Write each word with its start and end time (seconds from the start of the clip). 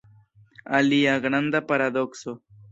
Alia 0.77 1.13
granda 1.27 1.63
paradokso. 1.69 2.37